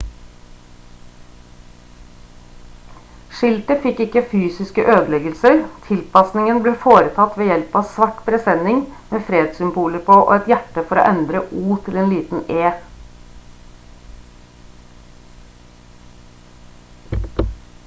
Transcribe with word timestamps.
skiltet 3.39 3.83
fikk 3.83 3.99
ikke 4.05 4.23
fysiske 4.31 4.85
ødeleggelser 4.93 5.59
tilpasningen 5.89 6.61
ble 6.67 6.73
foretatt 6.85 7.37
ved 7.41 7.51
hjelp 7.51 7.77
av 7.81 7.85
svart 7.97 8.23
presenning 8.29 8.79
med 9.11 9.27
fredssymboler 9.27 10.03
på 10.09 10.15
og 10.23 10.33
et 10.39 10.49
hjerte 10.53 10.85
for 10.93 11.01
å 11.01 11.03
endre 11.09 11.41
«o» 11.65 11.77
til 11.89 12.01
liten 12.13 12.41
«e» 12.63 12.73